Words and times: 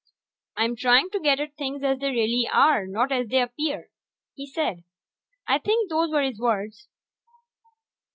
"I'm 0.57 0.75
trying 0.75 1.11
to 1.11 1.19
get 1.19 1.39
at 1.39 1.55
things 1.57 1.83
as 1.83 1.99
they 1.99 2.09
really 2.09 2.49
are, 2.51 2.87
not 2.87 3.11
as 3.11 3.27
they 3.27 3.39
appear," 3.39 3.91
he 4.33 4.47
said. 4.47 4.83
I 5.47 5.59
think 5.59 5.91
those 5.91 6.09
were 6.09 6.23
his 6.23 6.39
words. 6.39 6.87